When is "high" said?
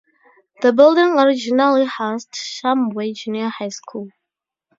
3.49-3.69